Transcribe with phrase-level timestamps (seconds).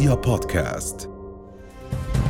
[0.00, 1.10] رؤيا بودكاست.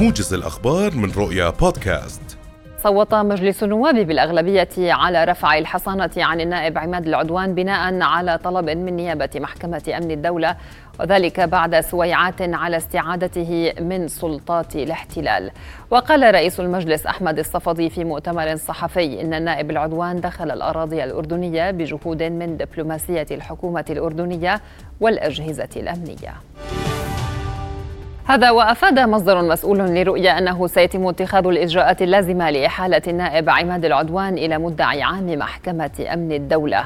[0.00, 2.38] موجز الأخبار من رؤيا بودكاست.
[2.82, 8.96] صوت مجلس النواب بالأغلبية على رفع الحصانة عن النائب عماد العدوان بناء على طلب من
[8.96, 10.56] نيابة محكمة أمن الدولة
[11.00, 15.50] وذلك بعد سويعات على استعادته من سلطات الاحتلال.
[15.90, 22.22] وقال رئيس المجلس أحمد الصفدي في مؤتمر صحفي إن النائب العدوان دخل الأراضي الأردنية بجهود
[22.22, 24.60] من دبلوماسية الحكومة الأردنية
[25.00, 26.34] والأجهزة الأمنية.
[28.32, 34.58] هذا وأفاد مصدر مسؤول لرؤيا أنه سيتم اتخاذ الإجراءات اللازمة لإحالة النائب عماد العدوان إلى
[34.58, 36.84] مدعي عام محكمة أمن الدولة.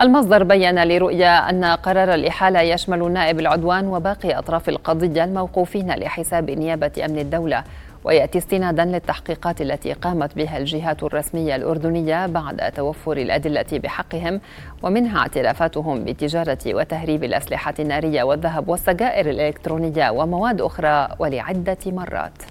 [0.00, 6.92] المصدر بين لرؤيا أن قرار الإحالة يشمل النائب العدوان وباقي أطراف القضية الموقوفين لحساب نيابة
[7.04, 7.64] أمن الدولة.
[8.04, 14.40] ويأتي استنادا للتحقيقات التي قامت بها الجهات الرسمية الأردنية بعد توفر الأدلة بحقهم
[14.82, 22.42] ومنها اعترافاتهم بتجارة وتهريب الأسلحة النارية والذهب والسجائر الإلكترونية ومواد أخرى ولعدة مرات.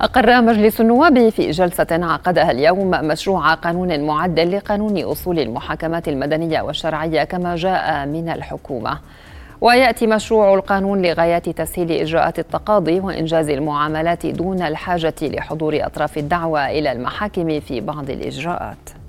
[0.00, 7.24] أقر مجلس النواب في جلسة عقدها اليوم مشروع قانون معدل لقانون أصول المحاكمات المدنية والشرعية
[7.24, 8.98] كما جاء من الحكومة.
[9.60, 16.92] ويأتي مشروع القانون لغاية تسهيل إجراءات التقاضي وإنجاز المعاملات دون الحاجة لحضور أطراف الدعوة إلى
[16.92, 18.99] المحاكم في بعض الإجراءات.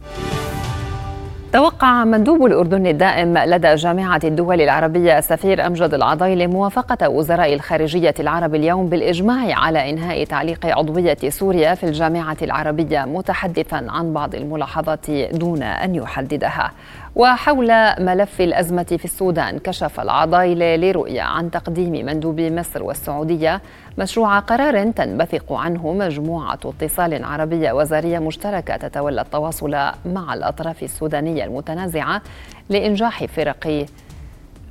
[1.54, 8.56] توقع مندوب الأردن الدائم لدى جامعة الدول العربية سفير أمجد العضيل موافقة وزراء الخارجية العرب
[8.56, 15.64] اليوم بالإجماع على إنهاء تعليق عضوية سوريا في الجامعة العربية متحدثا عن بعض الملاحظات دون
[15.64, 16.72] أن يحددها.
[17.16, 23.62] وحول ملف الأزمة في السودان كشف العضايل لرؤية عن تقديم مندوب مصر والسعودية
[23.98, 29.72] مشروع قرار تنبثق عنه مجموعة اتصال عربية وزارية مشتركة تتولى التواصل
[30.06, 31.41] مع الأطراف السودانية.
[31.44, 32.22] المتنازعة
[32.70, 33.86] لإنجاح فرق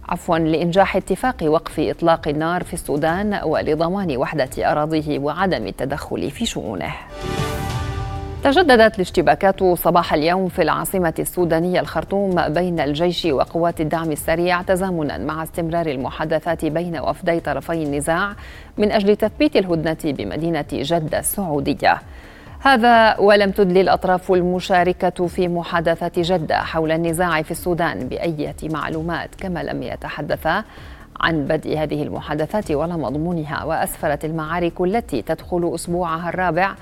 [0.08, 6.92] عفوا لإنجاح اتفاق وقف إطلاق النار في السودان ولضمان وحدة أراضيه وعدم التدخل في شؤونه.
[8.45, 15.42] تجددت الاشتباكات صباح اليوم في العاصمة السودانية الخرطوم بين الجيش وقوات الدعم السريع تزامنا مع
[15.42, 18.33] استمرار المحادثات بين وفدي طرفي النزاع
[18.78, 21.98] من أجل تثبيت الهدنة بمدينة جدة السعودية.
[22.62, 29.62] هذا ولم تدلي الأطراف المشاركة في محادثات جدة حول النزاع في السودان بأية معلومات كما
[29.62, 30.64] لم يتحدثا
[31.20, 36.74] عن بدء هذه المحادثات ولا مضمونها وأسفرت المعارك التي تدخل أسبوعها الرابع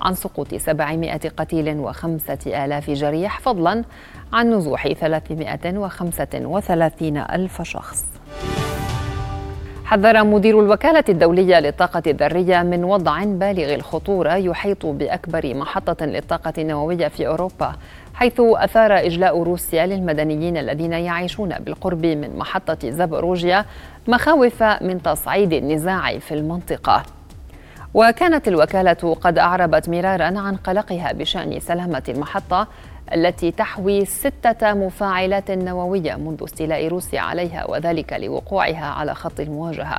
[0.00, 3.84] عن سقوط 700 قتيل وخمسة آلاف جريح فضلا
[4.32, 8.04] عن نزوح 335 ألف شخص.
[9.86, 17.08] حذر مدير الوكالة الدولية للطاقة الذرية من وضع بالغ الخطورة يحيط بأكبر محطة للطاقة النووية
[17.08, 17.72] في أوروبا
[18.14, 23.64] حيث أثار إجلاء روسيا للمدنيين الذين يعيشون بالقرب من محطة زابروجيا
[24.08, 27.02] مخاوف من تصعيد النزاع في المنطقة.
[27.96, 32.68] وكانت الوكالة قد أعربت مرارا عن قلقها بشأن سلامة المحطة
[33.14, 39.98] التي تحوي ستة مفاعلات نووية منذ استيلاء روسيا عليها وذلك لوقوعها على خط المواجهة.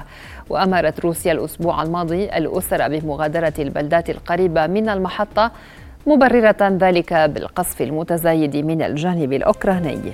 [0.50, 5.52] وأمرت روسيا الأسبوع الماضي الأسر بمغادرة البلدات القريبة من المحطة
[6.08, 10.14] مبررة ذلك بالقصف المتزايد من الجانب الأوكراني.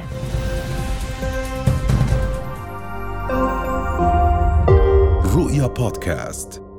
[5.36, 6.73] رؤيا بودكاست.